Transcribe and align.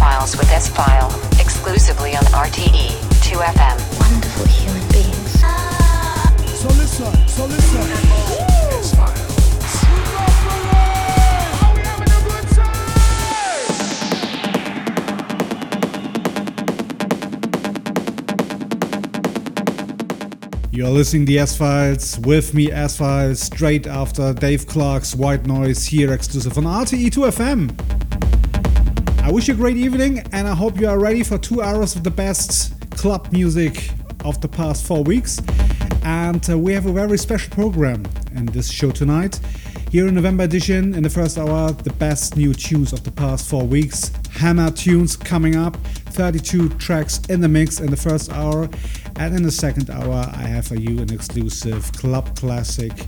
S-Files 0.00 0.34
with 0.38 0.50
S-File, 0.50 1.10
exclusively 1.38 2.16
on 2.16 2.22
RTE 2.32 2.88
2FM. 3.20 3.76
Wonderful 4.00 4.46
human 4.46 4.88
beings. 4.88 5.40
So 6.58 6.68
listen, 6.68 7.28
so 7.28 7.44
listen. 7.44 7.84
You're 20.72 20.88
listening 20.88 21.26
to 21.26 21.36
S 21.36 21.58
Files 21.58 22.18
with 22.20 22.54
me, 22.54 22.72
S 22.72 22.96
Files, 22.96 23.40
straight 23.40 23.86
after 23.86 24.32
Dave 24.32 24.66
Clarke's 24.66 25.14
White 25.14 25.44
Noise 25.44 25.84
here 25.84 26.14
exclusive 26.14 26.56
on 26.56 26.64
RTE2FM. 26.64 27.89
I 29.30 29.32
wish 29.32 29.46
you 29.46 29.54
a 29.54 29.56
great 29.56 29.76
evening 29.76 30.24
and 30.32 30.48
I 30.48 30.56
hope 30.56 30.80
you 30.80 30.88
are 30.88 30.98
ready 30.98 31.22
for 31.22 31.38
two 31.38 31.62
hours 31.62 31.94
of 31.94 32.02
the 32.02 32.10
best 32.10 32.90
club 32.96 33.30
music 33.30 33.92
of 34.24 34.40
the 34.40 34.48
past 34.48 34.84
four 34.84 35.04
weeks. 35.04 35.40
And 36.02 36.50
uh, 36.50 36.58
we 36.58 36.72
have 36.72 36.86
a 36.86 36.92
very 36.92 37.16
special 37.16 37.54
program 37.54 38.04
in 38.34 38.46
this 38.46 38.68
show 38.68 38.90
tonight. 38.90 39.38
Here 39.92 40.08
in 40.08 40.16
November 40.16 40.42
edition, 40.42 40.94
in 40.94 41.04
the 41.04 41.10
first 41.10 41.38
hour, 41.38 41.70
the 41.70 41.92
best 41.92 42.36
new 42.36 42.52
tunes 42.52 42.92
of 42.92 43.04
the 43.04 43.12
past 43.12 43.48
four 43.48 43.64
weeks. 43.64 44.10
Hammer 44.32 44.72
tunes 44.72 45.16
coming 45.16 45.54
up, 45.54 45.76
32 45.76 46.70
tracks 46.70 47.20
in 47.28 47.40
the 47.40 47.48
mix 47.48 47.78
in 47.78 47.88
the 47.88 47.96
first 47.96 48.32
hour. 48.32 48.68
And 49.14 49.36
in 49.36 49.44
the 49.44 49.52
second 49.52 49.90
hour, 49.90 50.28
I 50.34 50.42
have 50.42 50.66
for 50.66 50.74
you 50.74 50.98
an 50.98 51.12
exclusive 51.12 51.92
club 51.92 52.36
classic 52.36 53.06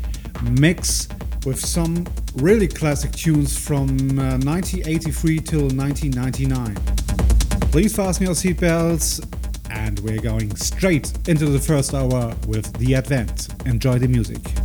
mix 0.52 1.08
with 1.44 1.58
some 1.58 2.06
really 2.36 2.68
classic 2.68 3.12
tunes 3.12 3.58
from 3.58 3.88
uh, 4.18 4.38
1983 4.38 5.38
till 5.40 5.68
1999. 5.68 6.74
Please 7.70 7.94
fasten 7.94 8.26
your 8.26 8.34
seatbelts, 8.34 9.24
and 9.70 9.98
we're 10.00 10.20
going 10.20 10.54
straight 10.56 11.12
into 11.28 11.46
the 11.46 11.58
first 11.58 11.94
hour 11.94 12.34
with 12.46 12.72
The 12.78 12.94
Advent. 12.94 13.48
Enjoy 13.66 13.98
the 13.98 14.08
music. 14.08 14.61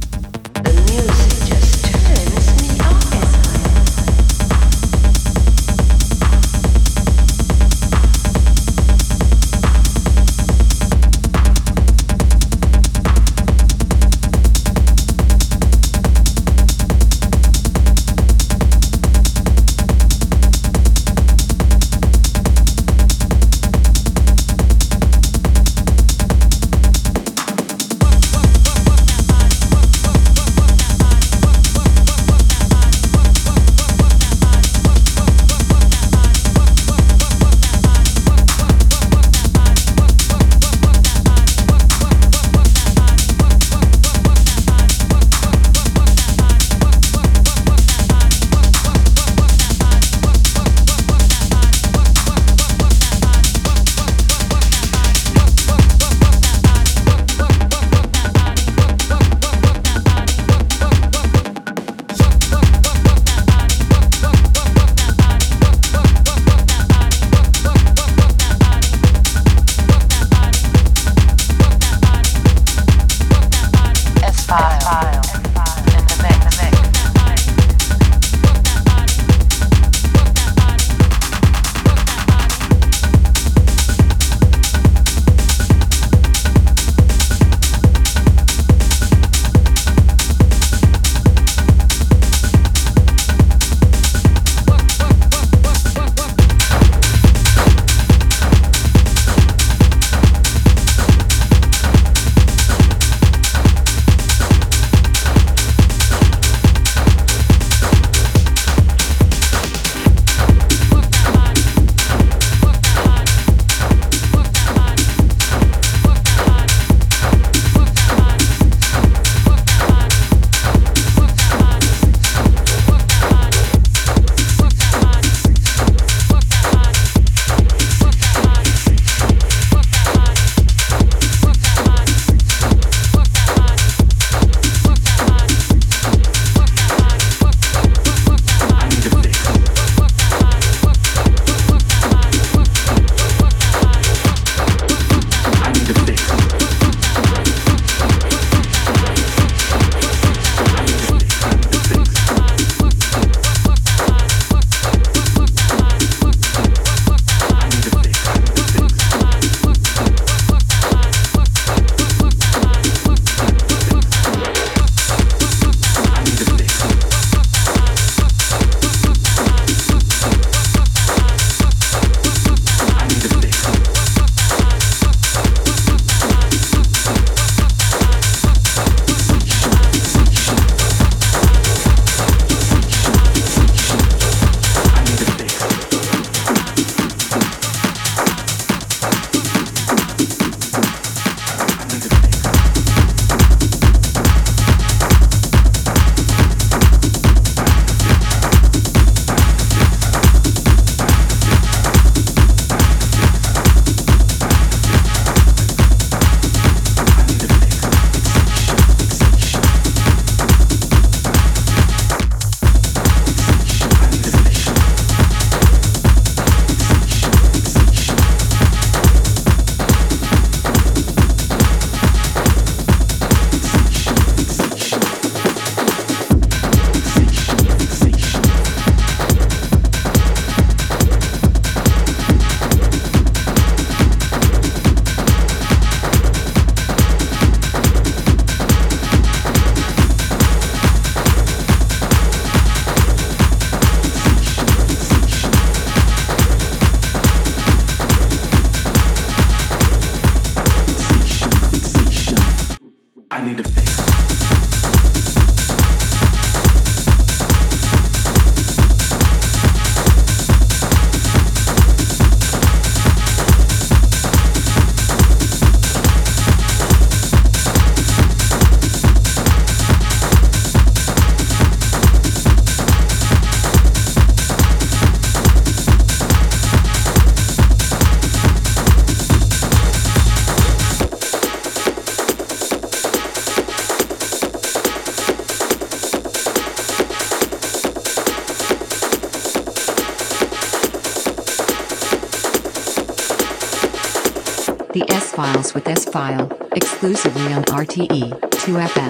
With 295.78 295.88
S 295.88 296.06
File, 296.06 296.50
exclusively 296.72 297.54
on 297.54 297.62
RTE 297.66 298.32
2FM. 298.66 299.07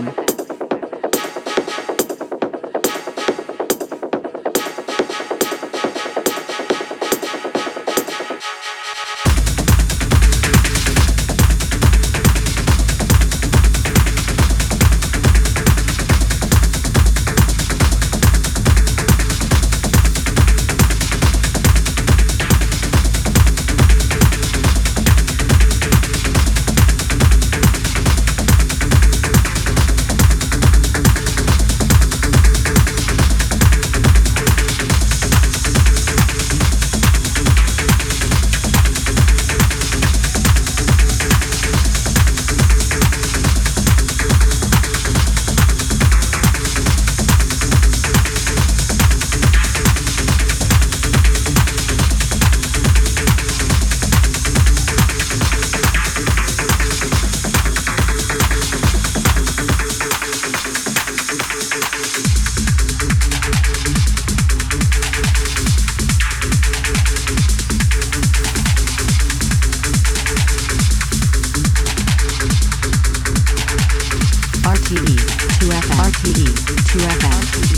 RTE, 74.87 75.17
2FM, 75.59 75.83
RTE, 75.99 76.45
2FM. 76.87 77.76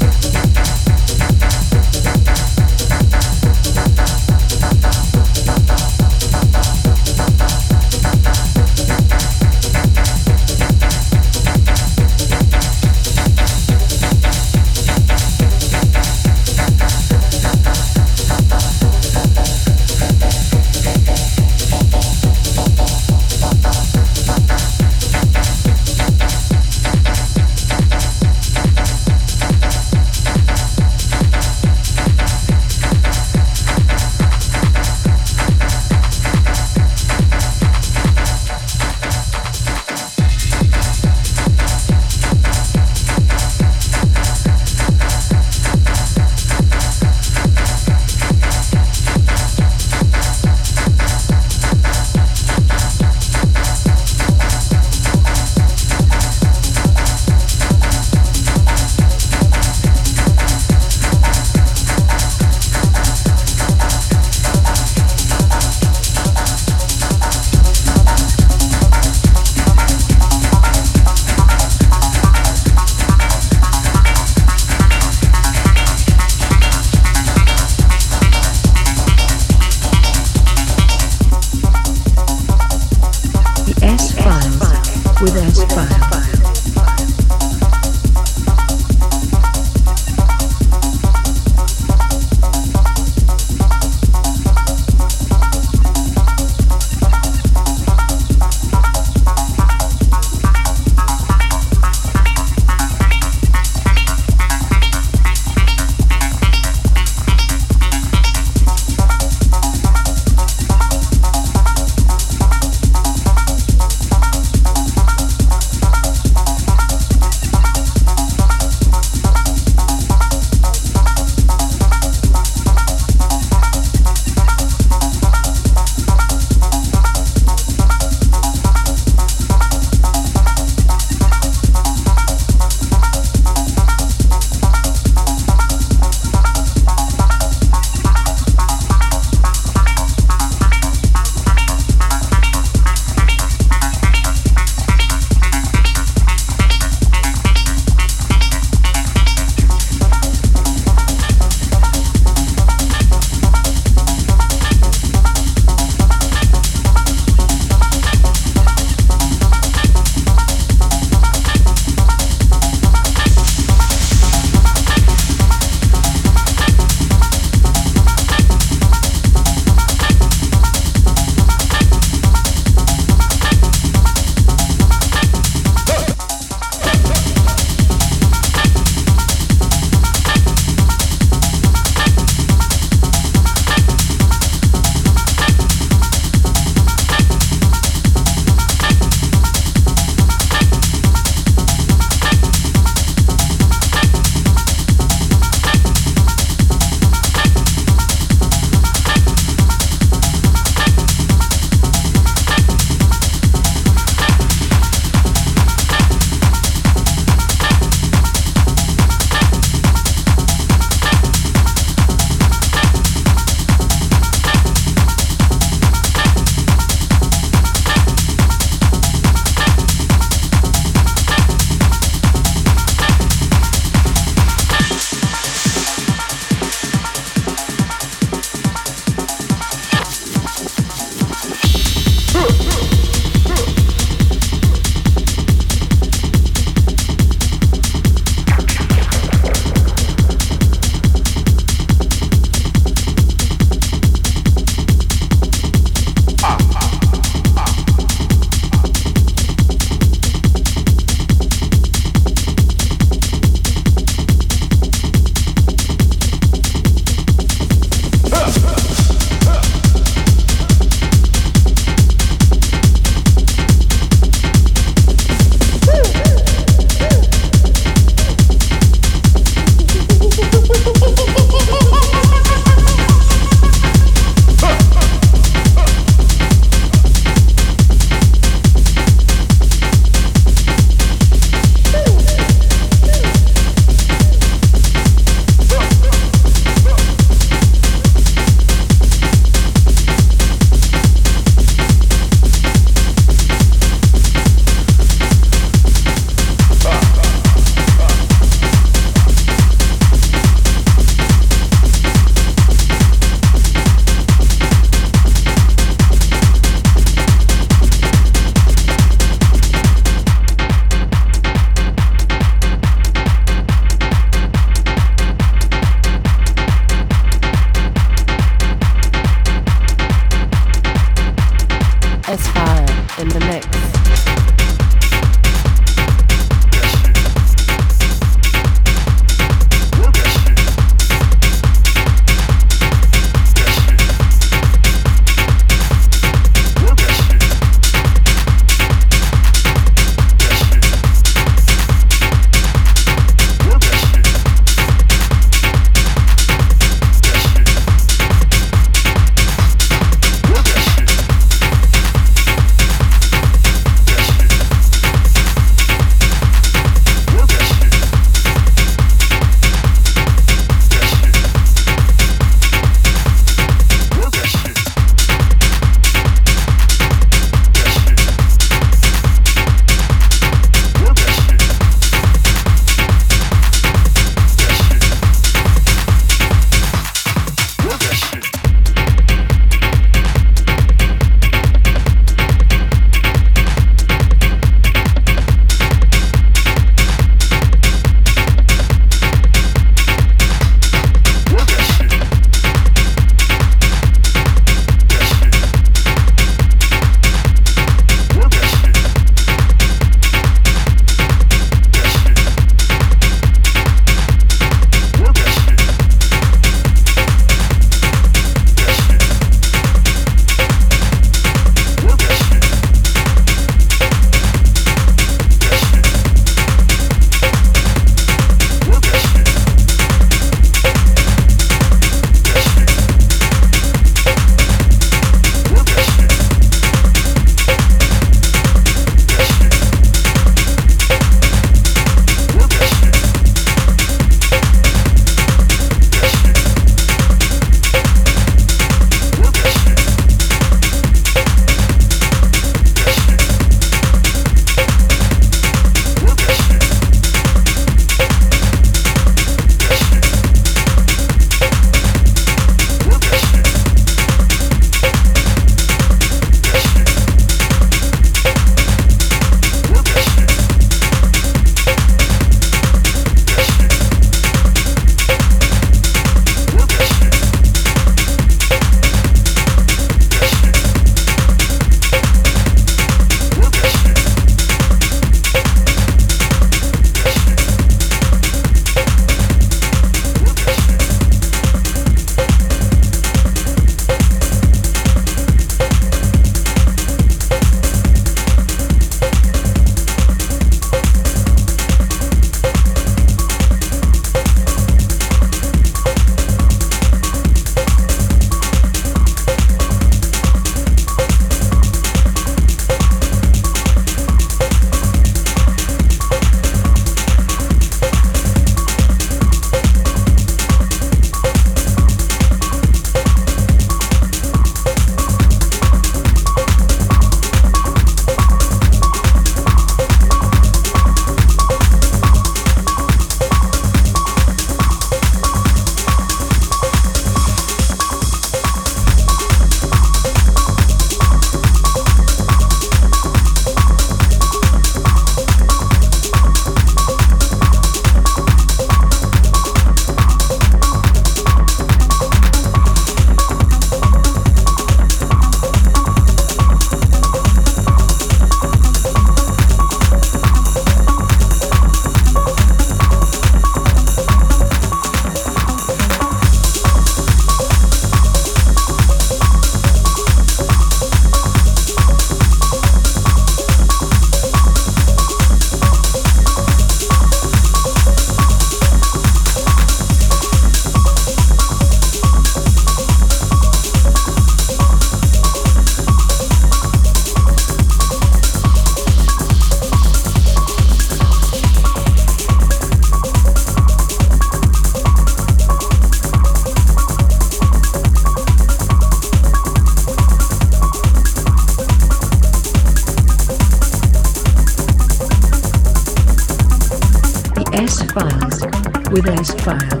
With 599.65 600.00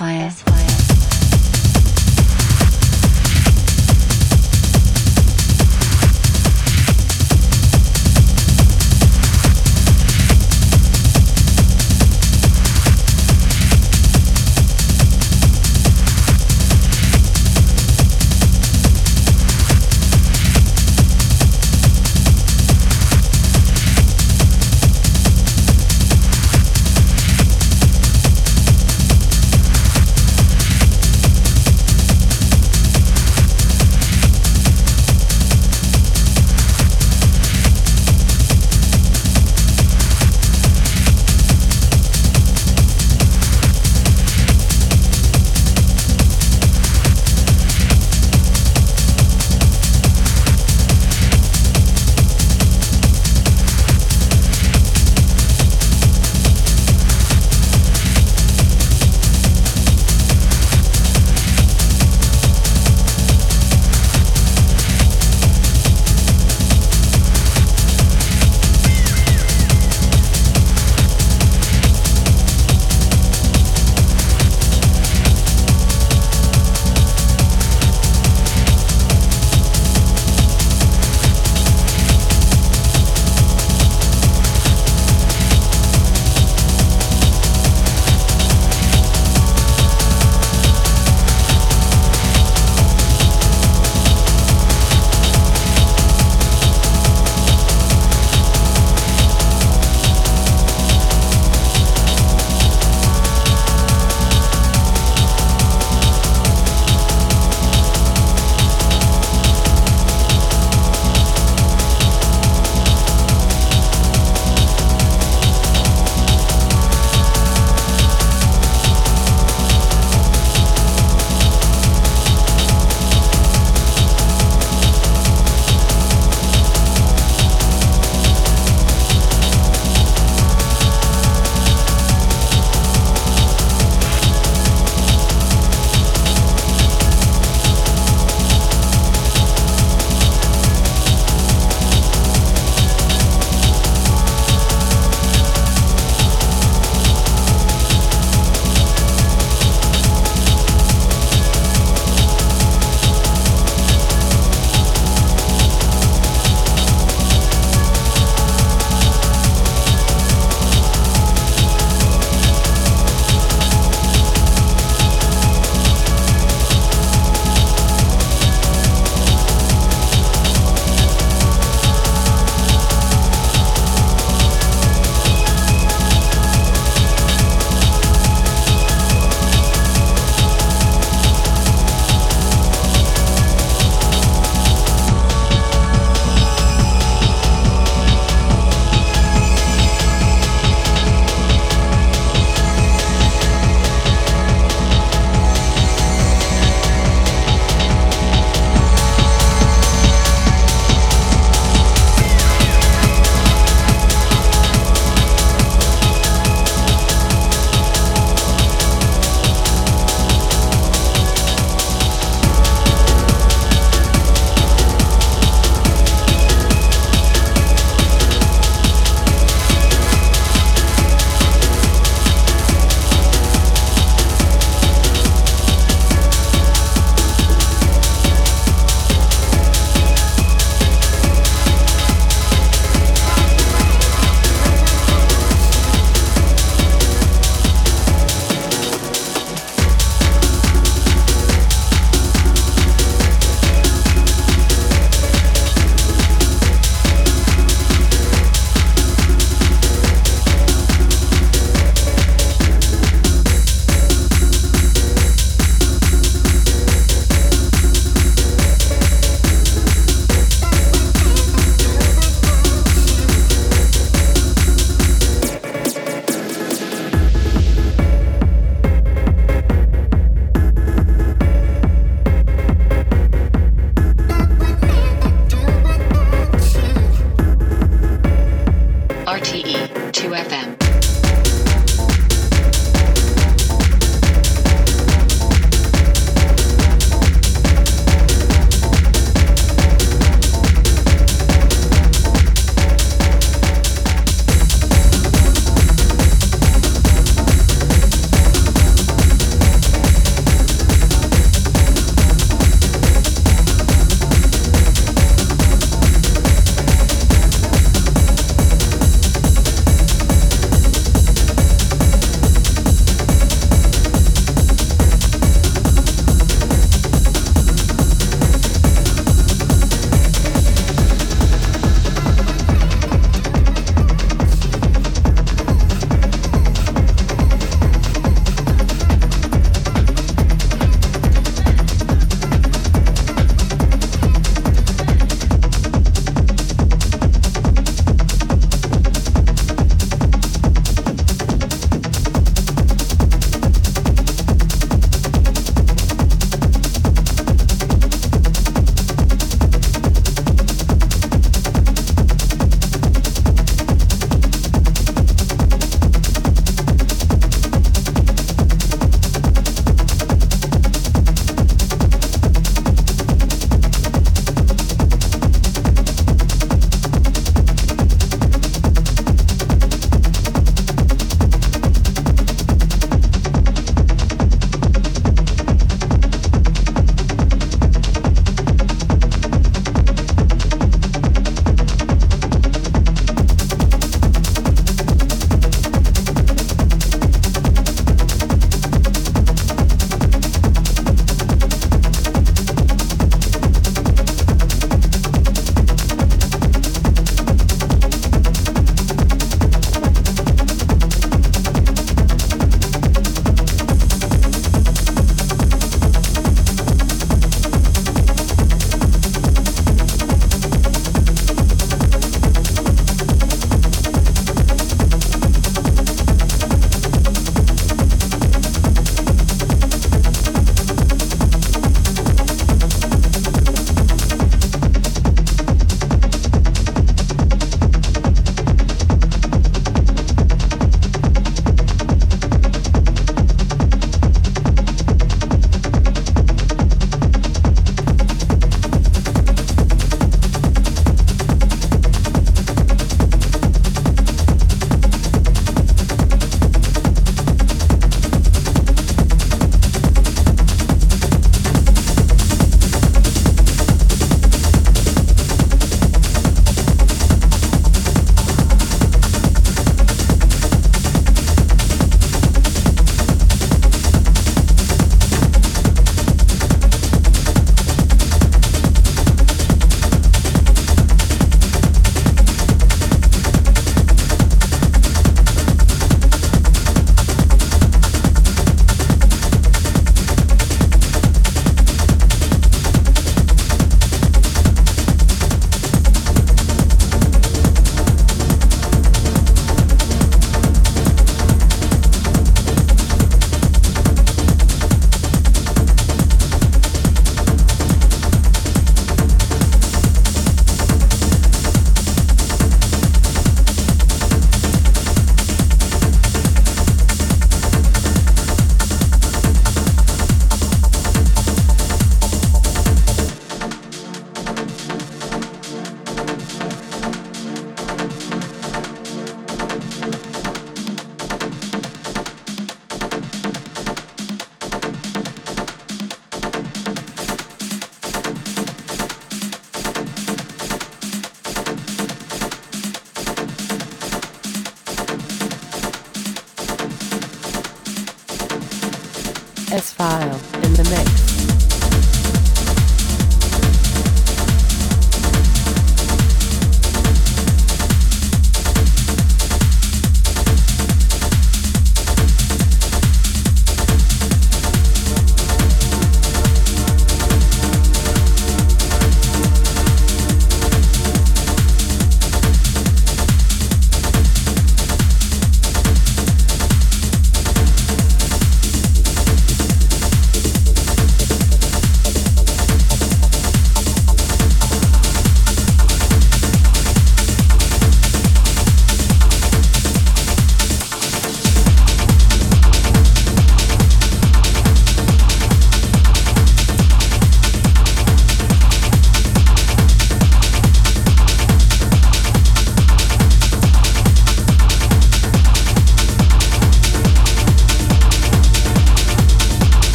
Fires. 0.00 0.49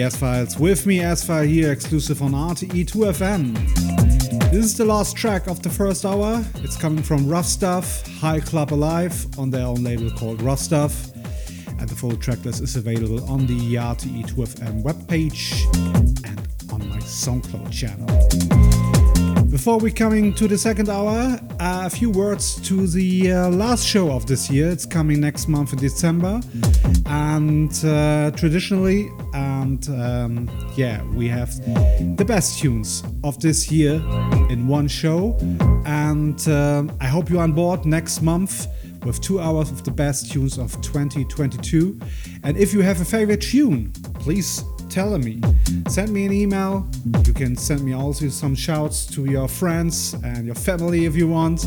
The 0.00 0.06
S 0.06 0.16
Files 0.16 0.58
with 0.58 0.86
me, 0.86 1.00
S 1.00 1.22
File 1.22 1.44
here, 1.44 1.70
exclusive 1.72 2.22
on 2.22 2.32
RTE2FM. 2.32 3.52
This 4.50 4.64
is 4.64 4.74
the 4.74 4.86
last 4.86 5.14
track 5.14 5.46
of 5.46 5.62
the 5.62 5.68
first 5.68 6.06
hour. 6.06 6.42
It's 6.64 6.74
coming 6.74 7.02
from 7.02 7.28
Ruff 7.28 7.44
Stuff, 7.44 8.06
High 8.18 8.40
Club 8.40 8.72
Alive, 8.72 9.26
on 9.38 9.50
their 9.50 9.66
own 9.66 9.84
label 9.84 10.10
called 10.12 10.40
Ruff 10.40 10.58
Stuff. 10.58 11.14
And 11.78 11.86
the 11.86 11.94
full 11.94 12.12
tracklist 12.12 12.62
is 12.62 12.76
available 12.76 13.22
on 13.30 13.46
the 13.46 13.74
RTE2FM 13.74 14.82
webpage 14.82 15.66
and 16.24 16.72
on 16.72 16.88
my 16.88 16.96
SoundCloud 17.00 17.70
channel. 17.70 18.06
Before 19.50 19.78
we 19.78 19.90
coming 19.90 20.32
to 20.34 20.48
the 20.48 20.56
second 20.56 20.88
hour, 20.88 21.38
uh, 21.60 21.82
a 21.84 21.90
few 21.90 22.08
words 22.08 22.58
to 22.62 22.86
the 22.86 23.32
uh, 23.32 23.48
last 23.50 23.84
show 23.86 24.10
of 24.12 24.24
this 24.24 24.48
year. 24.48 24.70
It's 24.70 24.86
coming 24.86 25.20
next 25.20 25.46
month 25.48 25.74
in 25.74 25.78
December, 25.78 26.40
and 27.04 27.84
uh, 27.84 28.30
traditionally, 28.30 29.10
and 29.60 29.88
um, 29.90 30.50
yeah, 30.74 31.02
we 31.14 31.28
have 31.28 31.54
the 32.16 32.24
best 32.24 32.58
tunes 32.58 33.02
of 33.22 33.38
this 33.40 33.70
year 33.70 33.94
in 34.48 34.66
one 34.66 34.88
show. 34.88 35.36
And 35.84 36.48
um, 36.48 36.96
I 37.00 37.06
hope 37.06 37.28
you're 37.30 37.42
on 37.42 37.52
board 37.52 37.84
next 37.84 38.22
month 38.22 38.66
with 39.04 39.20
two 39.20 39.40
hours 39.40 39.70
of 39.70 39.84
the 39.84 39.90
best 39.90 40.30
tunes 40.32 40.58
of 40.58 40.72
2022. 40.82 41.98
And 42.42 42.56
if 42.56 42.72
you 42.72 42.80
have 42.80 43.00
a 43.00 43.04
favorite 43.04 43.42
tune, 43.42 43.92
please 44.14 44.64
tell 44.88 45.16
me. 45.18 45.40
Send 45.88 46.12
me 46.12 46.26
an 46.26 46.32
email. 46.32 46.88
You 47.24 47.32
can 47.32 47.56
send 47.56 47.82
me 47.82 47.92
also 47.92 48.28
some 48.28 48.54
shouts 48.54 49.06
to 49.06 49.24
your 49.26 49.48
friends 49.48 50.14
and 50.24 50.46
your 50.46 50.56
family 50.56 51.04
if 51.04 51.16
you 51.16 51.28
want. 51.28 51.64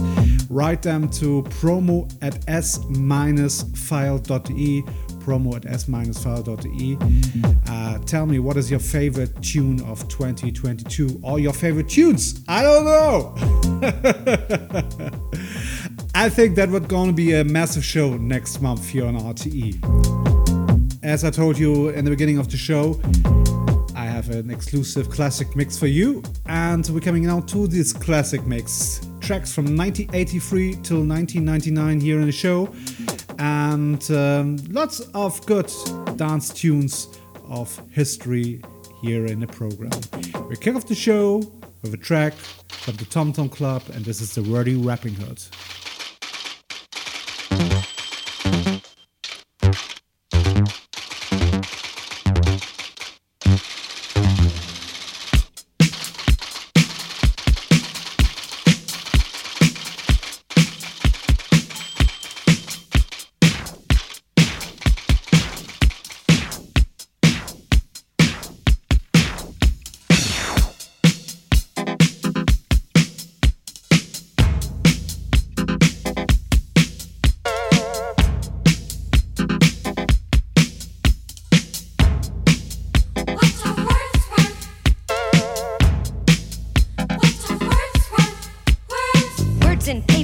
Write 0.49 0.81
them 0.81 1.09
to 1.09 1.43
promo 1.43 2.11
at 2.21 2.37
s-file.de 2.47 2.83
promo 5.24 5.55
at 5.55 5.65
s-file.de. 5.65 6.97
Uh, 7.69 7.97
tell 7.99 8.26
me 8.26 8.39
what 8.39 8.57
is 8.57 8.69
your 8.69 8.80
favorite 8.80 9.41
tune 9.41 9.82
of 9.82 10.07
2022 10.07 11.19
or 11.24 11.39
your 11.39 11.53
favorite 11.53 11.89
tunes. 11.89 12.43
I 12.47 12.63
don't 12.63 12.86
know. 12.86 13.36
I 16.15 16.30
think 16.30 16.55
that 16.55 16.69
would 16.69 16.88
gonna 16.88 17.13
be 17.13 17.34
a 17.34 17.43
massive 17.43 17.84
show 17.84 18.17
next 18.17 18.61
month 18.61 18.88
here 18.89 19.05
on 19.05 19.17
RTE. 19.17 19.80
As 21.03 21.24
I 21.24 21.30
told 21.30 21.57
you 21.57 21.89
in 21.89 22.05
the 22.05 22.11
beginning 22.11 22.38
of 22.38 22.49
the 22.49 22.57
show, 22.57 22.99
I 23.95 24.05
have 24.05 24.30
an 24.30 24.49
exclusive 24.49 25.09
classic 25.09 25.55
mix 25.55 25.78
for 25.78 25.88
you, 25.88 26.21
and 26.45 26.88
we're 26.89 26.99
coming 26.99 27.26
now 27.26 27.41
to 27.41 27.67
this 27.67 27.93
classic 27.93 28.45
mix. 28.45 29.01
Tracks 29.19 29.53
from 29.53 29.65
1983 29.78 30.71
till 30.84 31.05
1999 31.05 31.99
here 31.99 32.19
in 32.19 32.26
the 32.26 32.32
show, 32.32 32.67
and 33.43 34.09
um, 34.11 34.55
lots 34.69 35.01
of 35.13 35.45
good 35.45 35.69
dance 36.15 36.49
tunes 36.53 37.09
of 37.49 37.77
history 37.91 38.61
here 39.01 39.25
in 39.25 39.41
the 39.41 39.47
program. 39.47 39.91
We 40.47 40.55
kick 40.55 40.75
off 40.75 40.87
the 40.87 40.95
show 40.95 41.43
with 41.81 41.93
a 41.93 41.97
track 41.97 42.33
from 42.69 42.95
the 42.95 43.03
Tom 43.03 43.33
Tom 43.33 43.49
Club, 43.49 43.83
and 43.93 44.05
this 44.05 44.21
is 44.21 44.33
the 44.33 44.43
Wordy 44.43 44.77
Rappinghood. 44.77 45.82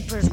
Us 0.07 0.29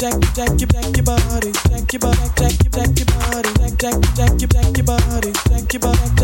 body, 0.00 0.20
jack 0.32 0.60
your 0.60 1.04
body, 1.04 1.52
jack 1.68 1.92
jack, 1.92 2.00
body, 2.00 2.12
jack 2.72 2.96
your 2.96 3.04
body, 3.04 3.52
jack 4.48 4.76
your 4.78 4.84
body, 4.86 5.32
jack 5.48 5.72
your 5.74 5.80
body. 5.80 6.19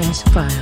With 0.00 0.08
S 0.08 0.22
File. 0.32 0.59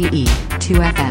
RTE 0.00 0.24
2FM. 0.58 1.09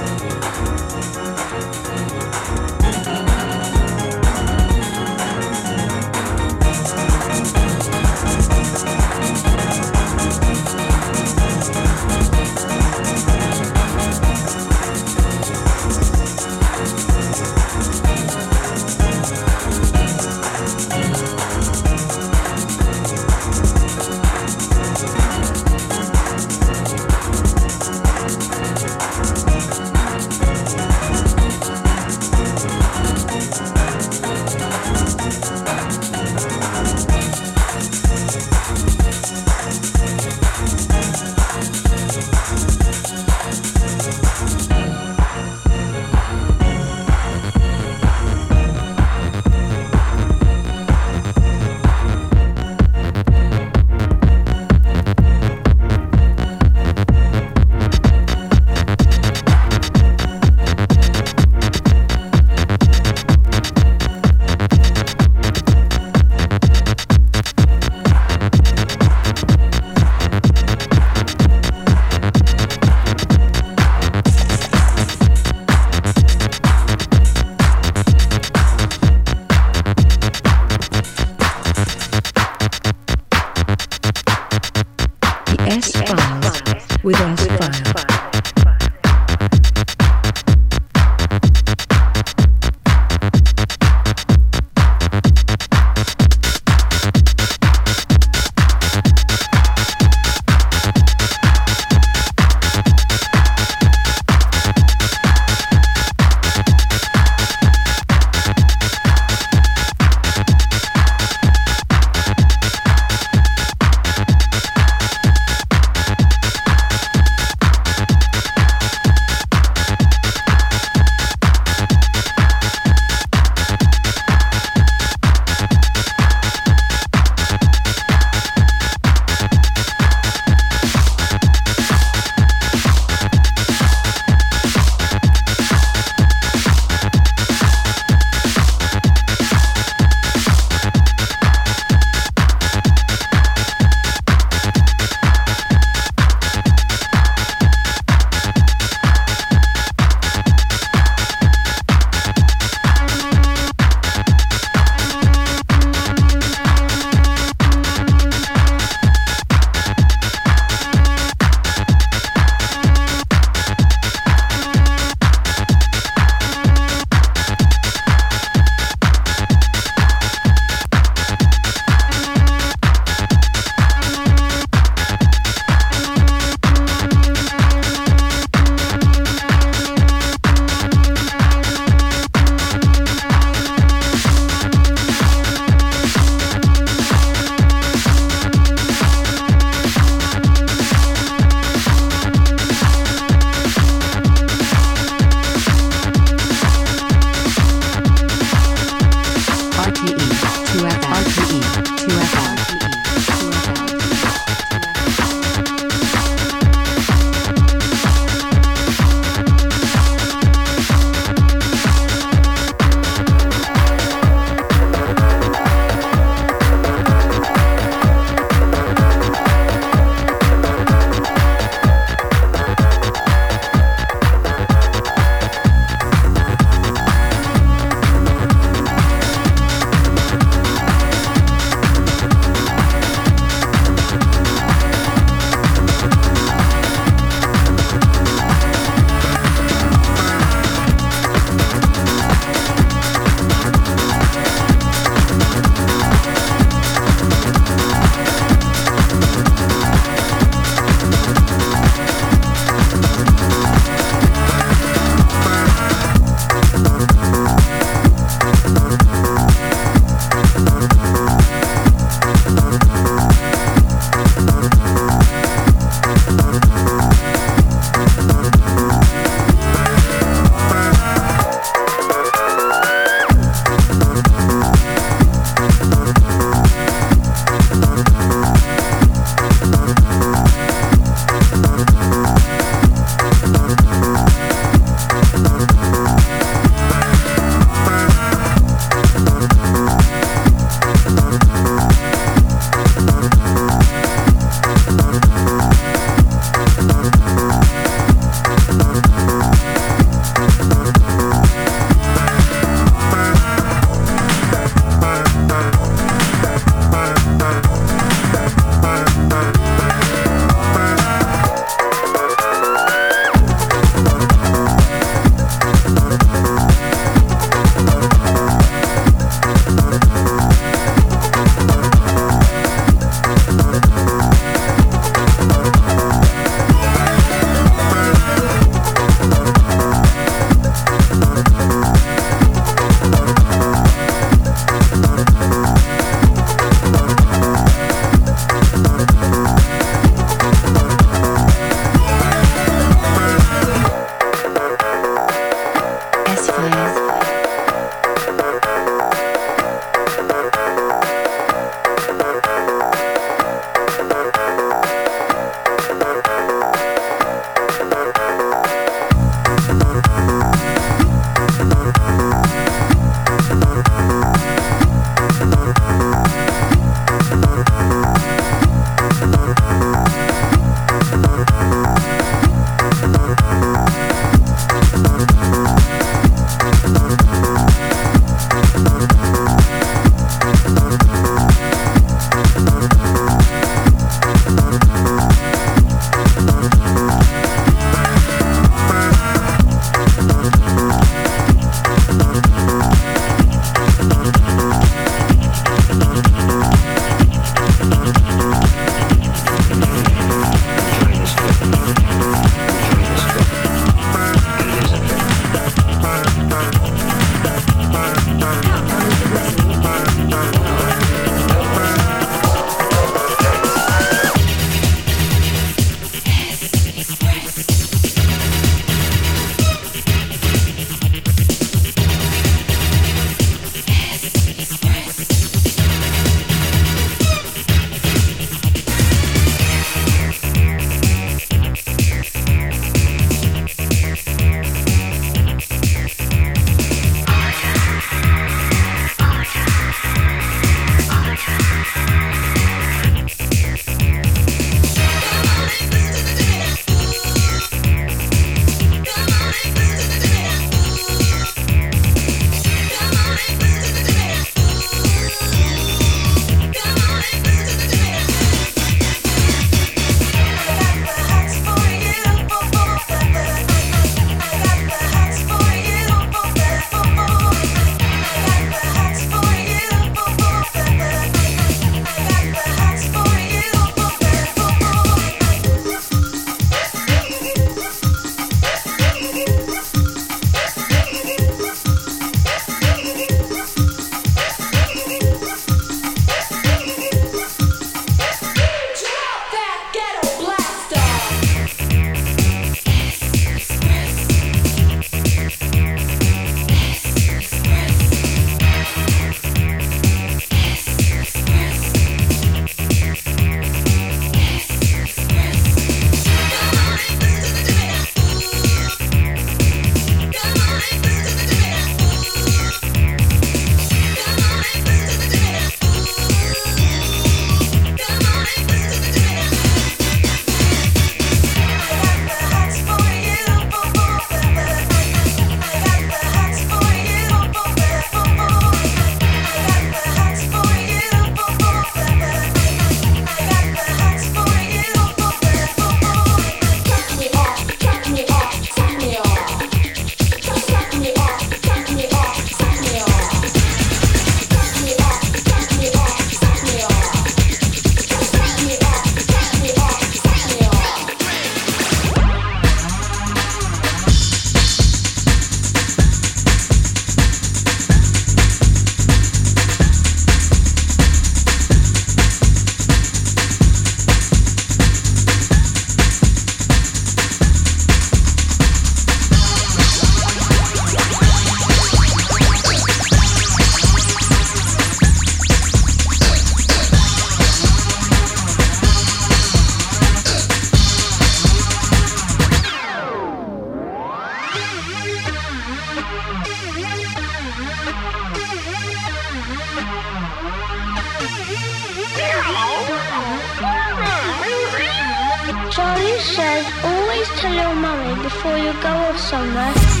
says 596.35 596.65
always 596.83 597.27
tell 597.39 597.53
your 597.53 597.75
mummy 597.75 598.23
before 598.23 598.57
you 598.57 598.71
go 598.81 598.89
off 598.89 599.19
somewhere. 599.19 600.00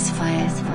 Satisfies. 0.00 0.69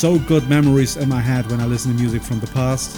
So 0.00 0.18
good 0.20 0.48
memories 0.48 0.96
in 0.96 1.10
my 1.10 1.20
head 1.20 1.44
when 1.50 1.60
I 1.60 1.66
listen 1.66 1.92
to 1.92 1.98
music 1.98 2.22
from 2.22 2.40
the 2.40 2.46
past. 2.46 2.96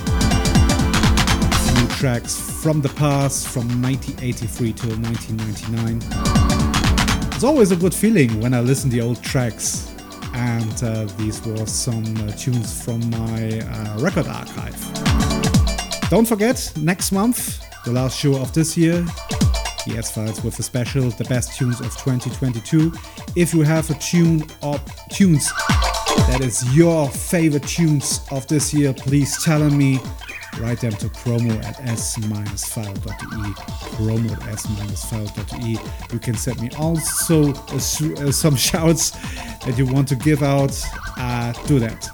New 1.74 1.88
tracks 1.96 2.38
from 2.62 2.80
the 2.80 2.90
past, 2.90 3.48
from 3.48 3.66
1983 3.82 4.72
till 4.72 4.90
1999. 4.90 6.00
It's 7.34 7.42
always 7.42 7.72
a 7.72 7.76
good 7.76 7.92
feeling 7.92 8.40
when 8.40 8.54
I 8.54 8.60
listen 8.60 8.88
to 8.90 8.96
the 8.96 9.02
old 9.02 9.20
tracks. 9.20 9.92
And 10.34 10.80
uh, 10.84 11.06
these 11.16 11.44
were 11.44 11.66
some 11.66 12.04
uh, 12.18 12.30
tunes 12.36 12.84
from 12.84 13.00
my 13.10 13.58
uh, 13.58 13.98
record 13.98 14.28
archive. 14.28 14.78
Don't 16.08 16.28
forget, 16.28 16.72
next 16.76 17.10
month, 17.10 17.64
the 17.84 17.90
last 17.90 18.16
show 18.16 18.36
of 18.40 18.52
this 18.52 18.76
year, 18.76 19.04
the 19.86 19.96
S 19.96 20.14
Files 20.14 20.44
with 20.44 20.56
a 20.60 20.62
special, 20.62 21.10
the 21.10 21.24
best 21.24 21.58
tunes 21.58 21.80
of 21.80 21.90
2022. 21.96 22.92
If 23.34 23.52
you 23.52 23.62
have 23.62 23.90
a 23.90 23.94
tune 23.94 24.44
or 24.62 24.80
tunes 25.10 25.50
is 26.42 26.76
your 26.76 27.08
favorite 27.08 27.66
tunes 27.66 28.20
of 28.30 28.46
this 28.48 28.74
year, 28.74 28.92
please 28.92 29.42
tell 29.44 29.68
me. 29.70 30.00
Write 30.58 30.80
them 30.80 30.92
to 30.92 31.08
promo 31.08 31.62
at 31.64 31.80
s-file.de. 31.80 32.94
Promo 33.96 34.32
at 34.42 34.48
s-file.de. 34.48 35.78
You 36.12 36.18
can 36.18 36.34
send 36.34 36.60
me 36.60 36.70
also 36.76 37.52
uh, 37.52 37.78
some 37.78 38.56
shouts 38.68 39.12
that 39.64 39.74
you 39.78 39.86
want 39.86 40.08
to 40.08 40.16
give 40.16 40.42
out. 40.42 40.78
Uh, 41.16 41.52
do 41.66 41.78
that. 41.78 42.08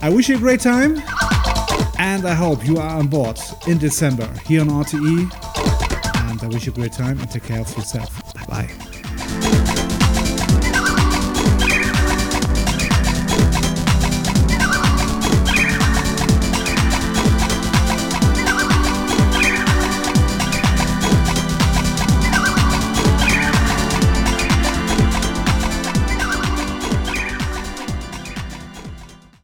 I 0.00 0.08
wish 0.08 0.28
you 0.28 0.36
a 0.36 0.38
great 0.38 0.60
time 0.60 1.02
and 1.98 2.24
I 2.26 2.34
hope 2.34 2.66
you 2.66 2.78
are 2.78 2.98
on 2.98 3.08
board 3.08 3.38
in 3.66 3.78
December 3.78 4.26
here 4.46 4.62
on 4.62 4.68
RTE. 4.68 6.30
And 6.30 6.42
I 6.42 6.46
wish 6.46 6.66
you 6.66 6.72
a 6.72 6.74
great 6.74 6.92
time 6.92 7.18
and 7.18 7.30
take 7.30 7.44
care 7.44 7.60
of 7.60 7.76
yourself. 7.76 8.19